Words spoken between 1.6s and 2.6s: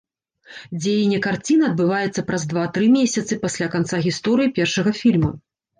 адбываецца праз